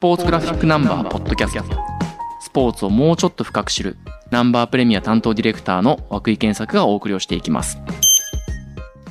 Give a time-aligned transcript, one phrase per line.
[0.00, 1.76] ポーツグラフィックナンバーポッドキャスト。
[2.40, 3.98] スポーツをもうちょっと深く知る。
[4.30, 7.76] ナンバープレミア担当ディレクターの涌井健作がお送りをしていきます。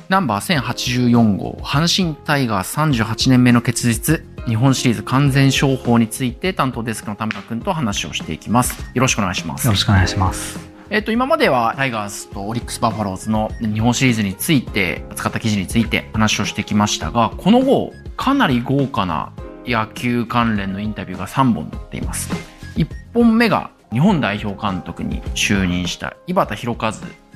[0.08, 4.24] ナンバー1084号阪神タイガース38年目の結実。
[4.48, 8.82] 日本シリーズ完全勝法について担当デスクの田村君と話をしていきます。
[8.92, 9.66] よろしくお願いします。
[9.66, 10.58] よろしくお願いします。
[10.90, 19.32] えっと、今まではタイガースとオリックス・バファローズの日本シリーズについて、使った記事について話をしてきましたが、この後、かなり豪華な
[19.66, 22.30] 野球関連のインタビューが3本載っています。
[22.76, 26.92] 1本目が日本代表監督に就任した井端弘和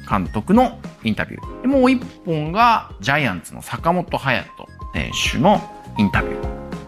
[0.08, 1.68] 監督のインタビュー。
[1.68, 5.60] もう1本がジャイアンツの坂本勇人選手の
[5.98, 6.40] インタビュ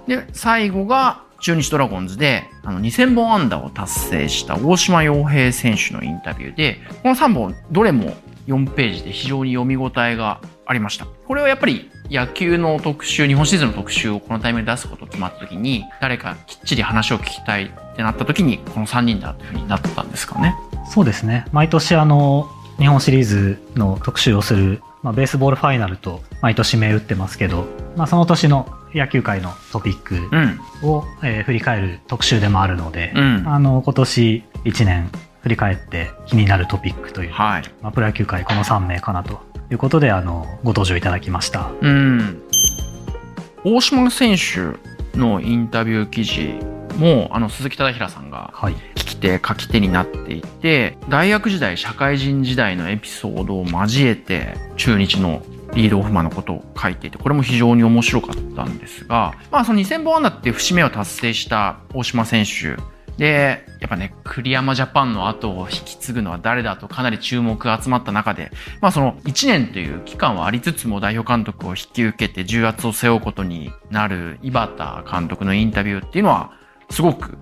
[0.06, 0.26] ー。
[0.26, 8.14] で、最後が中日ドラゴンズであの2000本安打を達成した大島洋平選手のインタビューで、この3本どれも
[8.46, 11.06] 4ページで非常に読み応えがありました。
[11.26, 20.54] これはやっぱり野球の特集、日本シリーズの特集をこのタイミングで出すこと決まった時に、誰かきっちり話を聞きたいってなった時に、この3人だというふうになったんですかね。
[20.88, 21.46] そうですね。
[21.52, 30.60] 毎年あの、日本シリーズの特集をする、まあ、ベースボールファイナルと毎年銘打ってますけど、まあ、その年の野球界のトピックうん。
[30.88, 33.44] を、えー振り返る特集でもあるので、うん。
[33.46, 35.10] あの、今年1年
[35.42, 37.62] 振り返って気になるトピックという、はい。
[37.82, 41.70] まあ、プロ野球界この3名かなということで、あの、ご登場いただきました。
[41.80, 42.42] うん。
[43.64, 46.54] 大島選手のインタビュー記事
[46.98, 48.74] も、あの、鈴木忠平さんがはい。
[48.94, 55.42] 聞き手、書き手になっていて、大学時代、社会人時代のエピソードを交えて、中日の
[55.74, 62.76] リードオフマンのことを書いていて、これも非常に面白かったんですが、まあその2000本安打っていう節目を達成した大島選手
[63.16, 68.50] で、やっぱね、栗山ジャパンの後を引き継ぐのは誰だとかなり注目が集まった中で、
[68.80, 74.70] まあその1年という期間はありつつも代表監督を引き受けて重圧を背負うことになる井端
[75.10, 76.52] 監督のインタビューっていうのは、
[76.90, 77.38] すごく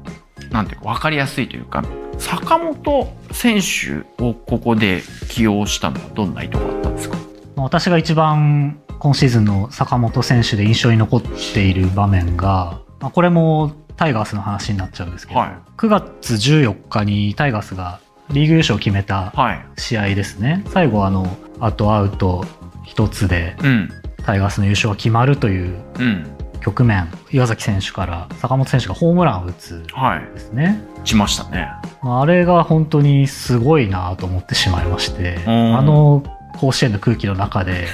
[0.50, 1.82] なんていうか分かりやすいというか、
[2.18, 7.16] 坂本選手をここで起用したのはどんな意図があったんですか？
[7.56, 18.00] 私が一番今シーズンの坂本選手で印象に残っている場面が、まあ、これもタイガースの話になっちゃうんですけど、はい9月14日にタイガースが
[18.30, 19.64] リーグ優勝を決めたはい。
[19.76, 20.62] 試合ですね。
[20.68, 22.44] 最後あの、あとアウト
[22.84, 23.88] 一つでうん。
[24.24, 26.26] タイガースの優勝が決まるといううん。
[26.60, 30.20] 局面、岩崎選手から坂本選手がホームランを打つんはい。
[30.32, 30.80] ですね。
[31.04, 31.68] しましたね。
[32.02, 36.22] まあ、あれが本当にすごいなと思ってしまいまして、うんあの
[36.58, 37.88] 甲子園の空気の中で、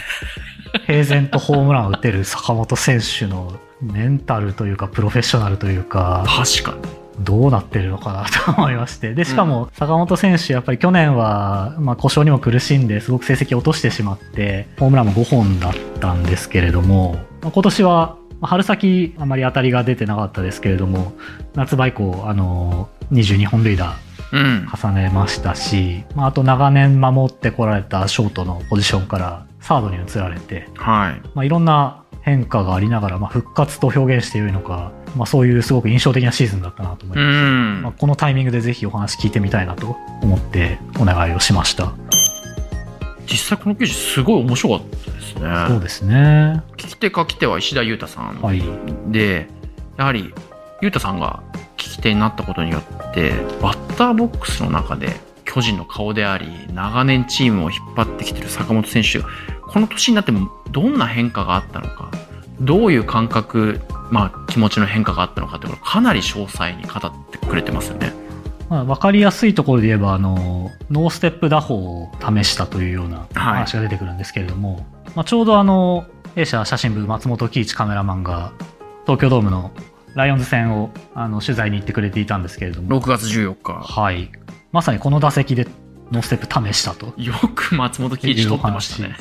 [0.87, 7.01] 平然とホームランを打てる坂本選手のメンタルというか、プロフェッショナルというか、確かに。
[7.21, 9.15] どうなってるのかなと思いまして。
[9.15, 21.13] で、しかも坂本選手、やっぱり去年は、まあ故障にも苦しんで、すごく成績を落としてしまって、ホームランも5本だったんですけれども、まあ今年は、まあ春先あまり当たりが出てなかったですけれども、
[21.55, 23.97] 夏場以降、あの、22本塁打
[24.33, 24.69] うん。
[24.73, 31.21] 重ねましたし、まあ、あと長年守ってこられたショートのポジションからサードに移られて、はい。
[31.35, 37.37] まあ、いろんな変化がありながら、まあ、復活と表現しているのか、まあ、そういうすごく印象的なシーズンだったなと思いうます。
[37.37, 37.93] んまあ、。
[37.93, 41.93] このタイミングでぜひお話聞いてみたいなと思ってお願いをしました。
[43.27, 45.65] 実際この記事すごい面白かったですね。
[45.69, 46.63] そうですね。
[46.77, 48.63] 聞き手書き手は石田裕太さんはい。
[49.09, 49.49] で、
[49.97, 50.35] やはり、
[50.83, 51.43] 裕太さんが
[51.77, 52.81] 聞き手になったことによ
[53.11, 53.33] って、
[53.63, 55.15] バッターボックスの中で、
[55.45, 59.27] 巨人の顔であり、長年チームを引っ張ってきてる坂本選手が、
[59.69, 62.11] この年になってもどんな変化があったのか、
[62.61, 68.13] どういう感覚、まあ気持ちの変化があったのかってことをかなり詳細に語ってくれてますよね。
[68.69, 74.87] まあ、わかりやすいところで言えば、あの、ノーステップ打法を試したというような話が出てくるんですけれども、
[75.17, 78.53] まあ、ちょうどあの、弊社写真部松本喜一カメラマンが、
[79.07, 79.73] 東京ドームの
[80.15, 83.73] ライオンズ戦をあの取材に行ってくれていたんですけれども、6月14日。
[83.73, 84.31] はい。
[84.71, 85.67] まさにこの打席で
[86.13, 87.13] ノーステップ試したと。
[87.17, 89.17] よく松本喜一撮ってましたね。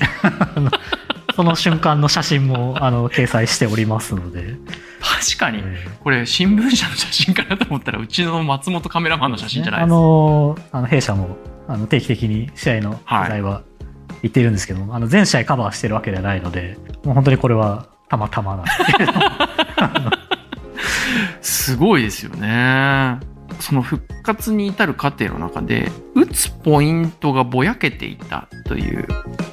[1.39, 4.57] その瞬間の写真もあの掲載しておりますので、
[4.99, 5.61] 確かに。
[5.63, 9.95] えこれ新聞社の写真かなと思ったらうちの松本カメラマンの写ー真じゃないあですか。
[9.95, 11.37] のあの弊社も
[11.69, 13.63] あの定期的に試合の取材は
[14.21, 19.21] 行っているんですけども、あの全試合カバーしてるわけではないので、もう本当にこれはたまたまなんですけれども、
[21.39, 23.17] すごいですよね。
[23.61, 29.07] その復活に至る過程の中で、打つポイントがぼやけていたという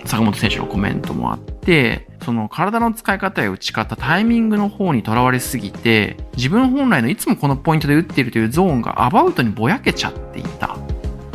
[0.06, 10.76] 坂本選手のコメントもあって、その体の使い方や打ち方、タイミングの方にとらわれすぎて、自分本来のいつもこのポイントで打っているというゾーンがアバウトにぼやけちゃっていた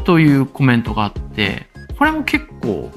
[0.03, 2.89] というコメントがあって、これも結構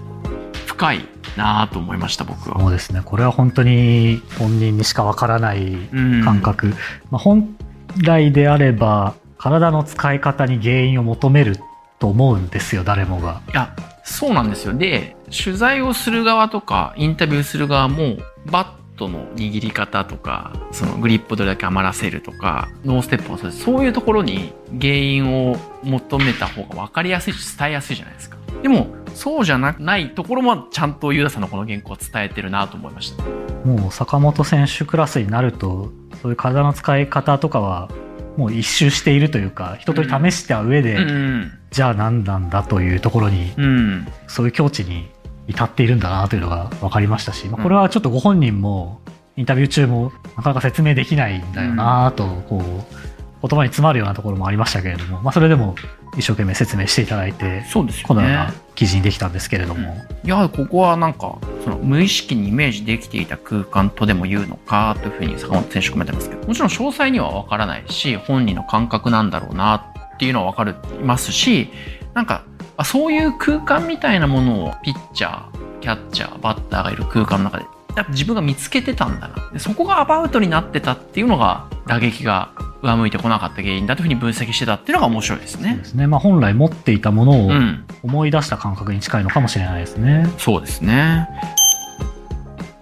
[0.66, 2.60] 深いなぁと思いました、僕は。
[2.60, 6.74] そうですね、これは本当に本人にしかわからないうん感覚、
[7.10, 7.56] まあ、本
[8.02, 11.56] 来であれば、体の使い方に原因を求める
[11.98, 13.40] と思うんですよ、誰もが。
[13.52, 13.74] いや、
[14.04, 14.74] そうなんですよ。
[14.74, 23.64] で、取材をする側とか、インタビューする側も、バットの握り方とか、そのグリップどれだけ余らせるとか、ノーステップもそうです。
[23.64, 28.36] そういうところに原因を求めた方が分かりやすいし、伝えやすいじゃないですか。
[28.62, 33.24] でも、そうじゃなないところもちゃんとユダさんのこの原稿は伝えてるなと思いました。
[33.64, 35.90] もう坂本選手クラスになると、
[36.20, 37.88] そういう体の使い方とかは、
[38.36, 41.52] もう一周しているというか、一通り試した上で、うん。
[41.70, 44.06] じゃあ何なんだというところに、うん。
[44.26, 45.08] そういう境地に
[45.46, 49.00] 至っているんだなというのが分かりましたし、まあ、これはちょっとご本人も
[49.36, 53.13] インタビュー中もなかなか説明できないんだよなと、こう、
[53.46, 55.74] 言葉に詰まるようなところもありましたけれども、まあ、それでも
[56.16, 58.04] 一生懸命説明していただいて、そうですよね。
[58.08, 59.94] このような記事にできたんですけれども、
[60.24, 71.68] いや、ここはなんか、その無意識にイメージできていた空間とでも言うのかというふうに坂本選手コメントますけど、もちろん詳細にはわからないし、本人の感覚なんだろうなっていうのはわかるますし、
[72.14, 72.44] なんか、
[72.78, 77.64] あそういう空間みたいなものをピッチャー、キャッチャー、バッターがいる空間の中で、
[77.94, 79.50] やっぱ自分が見つけてたんだな。
[79.52, 82.50] でそこがアバウトになってたっていうのが、打撃が
[82.84, 85.84] 上向いてこなかった原因だというふうに分析してたっていうのが面白いですねで。
[85.84, 86.06] すね。
[86.06, 87.84] まあ、本来持っていたものをうん。
[88.02, 90.28] 思い出した感覚に近いのかもしれないですね。
[90.38, 91.28] そうですね。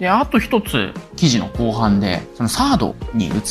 [0.01, 3.47] で、あと一つ、記事の後半で、そのサードに移って、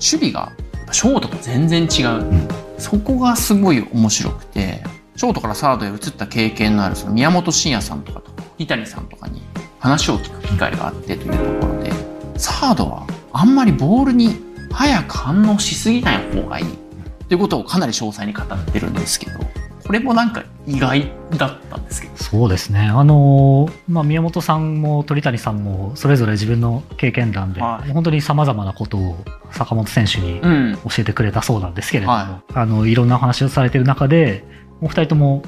[0.00, 0.50] 守備が
[0.92, 2.08] ショートと全然違う。
[2.22, 2.48] ん
[2.78, 4.82] そこがすごい面白くて、
[5.16, 9.42] ショートからサードへ移った経験のあるその宮本慎也さんとかと、伊谷さんとかに
[9.80, 11.92] 話を聞く機会があってというところで、
[12.36, 16.64] サードはあんまりボールに早く反応しすぎない方がいい。
[17.28, 19.38] ということをかなり詳細に語ってるんですけど、
[19.84, 22.16] これもなんか意外だったんですけど。
[22.16, 22.80] そうですね。
[22.80, 29.16] あのーまあ、宮本さんも鳥谷さんもそれぞれ自分の経験談で、はい本当に様々なことを
[29.50, 30.78] 坂本選手にうん。
[30.84, 34.44] 教えてくれたそうなんですけれども、はあの、いろんなお話をされている中で、
[34.80, 35.42] お二人とも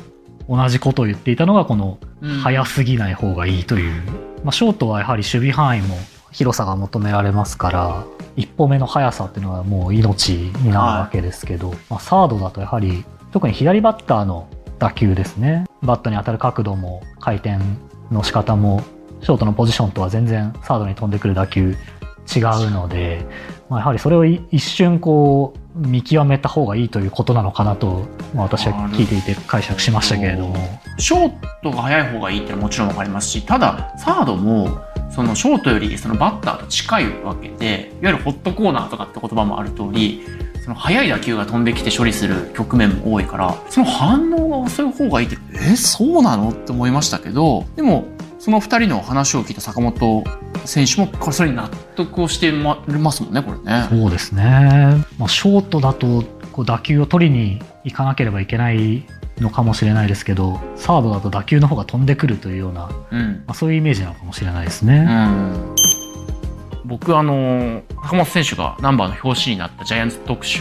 [0.49, 1.99] 同じことを言っていたのが、この、
[2.43, 4.03] 早すぎない方がいいという。
[4.43, 5.97] まあ、ショートはやはり守備範囲も
[6.33, 8.05] 広さが求められますから、
[8.37, 14.49] 一歩目の速さっていうのはもう命になるわけですけど、まあ、サードだとやはり、特に左バッターの
[14.79, 15.67] 打球ですね。
[15.83, 17.59] バットに当たる角度も回転
[18.11, 18.83] の仕方も、
[19.23, 21.77] ショートのポジションとは全然サードに飛んでくる打球
[22.35, 23.27] 違うので、
[23.69, 30.57] まあ、やはりそれをい一瞬こう見極めた方がいいということなのかなと、まあ、私は聞いていて解釈しましたけれども。
[30.99, 31.33] ショー
[31.63, 34.81] トが速い方がいいってのはもちろんわかりますし、ただ、サードも、
[35.11, 40.23] そのショートよりそのバッターと近いわけで、いわゆるホットコーナーとかって言葉もある通り、
[40.63, 48.07] その速い打球が飛んできて処理する局面も多いから、その反応が遅い方がいいって、え、そうなのって思いましたけど、でも、
[48.39, 50.25] その二人の話を聞いた坂本
[50.65, 53.87] 選手も、これそれに納得をしてまますもんね、これね。
[53.89, 55.05] そうですね。
[55.19, 59.05] まあ、ショートだとこう打球を取りに行かなければいけない
[59.41, 63.45] のかもしれないですけど、サードだと打球の方が飛んでくるというような、まうん。
[63.47, 65.05] あ、そういうイメージなのかもしれないですうね。
[65.05, 65.75] ん
[66.91, 70.61] 僕あの坂本選手がナンバーの表紙になったジャイアンツ特集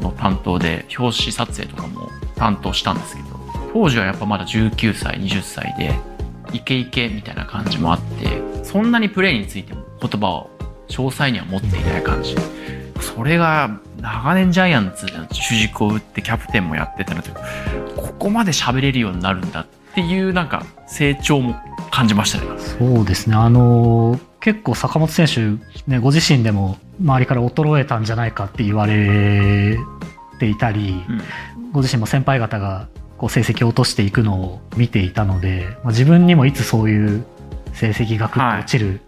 [0.00, 3.28] の担当で表紙撮影とかも担当したんですけど
[3.72, 5.94] 当時はやっぱまだ19歳20歳で
[6.52, 10.50] イケイケみたいな感じもあってそんなにプレーについても言葉を
[10.88, 12.34] 詳細には持っていない感じ
[13.00, 17.30] それが長年ジャイアンツで主軸を打ってキャプテンもやってたので
[18.18, 21.54] ここまで喋れるようになるんだっていうなんか成長も
[21.90, 22.46] 感じましたね。
[22.58, 23.36] そうですね。
[23.36, 29.78] あの結構坂本選手、ね、ご自身でも周りから衰えたんじゃないかって言われ
[30.38, 31.22] ていたり、うん
[31.72, 37.24] ご自身も先輩方がこう成績を落としていくのを見ていたので、まあ、自分にもいつそういう
[37.74, 39.00] 成績がぐっと落ちる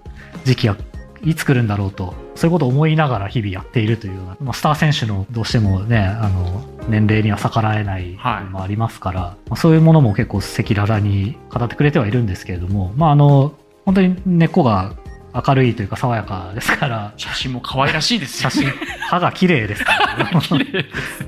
[0.44, 0.76] 時期が
[1.24, 8.18] いつ来るんだろうと、そういうことを思いながら日々やっているというような、まあ、スター選手のどうしてもね、あの、年齢には逆らえない
[8.50, 13.52] もありますから、まあそういうものも結構赤裸々に語ってくれてはいるんですけれども、まああの、
[13.84, 14.94] 本当に根っこが
[15.34, 18.54] 明るいというか爽やかですから、写真も可愛らしいですよね。
[18.54, 18.70] 写真、
[19.10, 21.24] 歯が綺麗ですから、綺麗です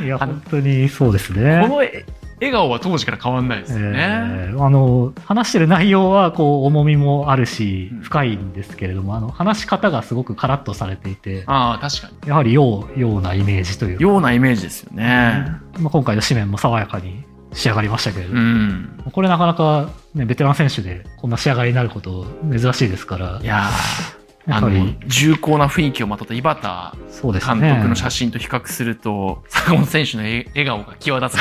[0.02, 1.60] いや、本当にそうですね。
[1.68, 2.06] このえ
[2.40, 3.98] 笑顔は当時から変わんないですよね。
[3.98, 12.28] えーあの話してる内容はこう重みもあるしうん深いんですけれども、あの話し方がすごくカラッとされていてああ、確かに。
[12.28, 15.46] やはりようようなイメージというか、ようなイメージですよね。
[15.78, 19.02] まあ、今回の紙面も爽やかに仕上がりましたけれどうも、ん。
[19.12, 24.70] これなかなか、ね、ベテラン選手でこんな仕上がりになること珍しいですからいやー、あの
[25.06, 31.40] 重厚な雰囲気をまとった井端監督の写真と比較すると、坂本選手のえ笑顔が際立つ。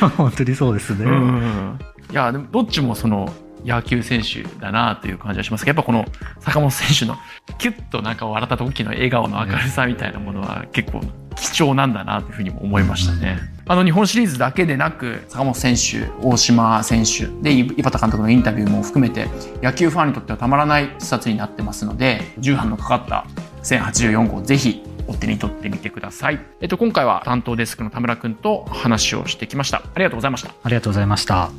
[0.16, 1.78] 本当にそうですね、うん。
[2.10, 3.30] いや、でもどっちもその、
[3.64, 6.06] 野球選手だなという感じはしますやっぱこの
[6.40, 7.18] 坂本選手の
[7.58, 11.02] キュッとなんか笑った時の笑顔の明るさみたいなものは結構
[11.36, 13.38] 貴重なんだなというふうにも思いましたね。
[13.66, 19.28] あの日本シリーズだけでなく坂本選手大島選手で井端監督のインタビューも含めて
[19.62, 23.26] 野球ファンにとってはたまらない視察になってますので重版のかかった
[23.62, 26.40] 1084号ぜひお手に取ってみてください。
[26.60, 29.78] えっと、今回は担当デスクの田村くんと話をしてきました。
[29.78, 30.50] ありがとうございました。
[30.62, 31.50] ありがとうございました。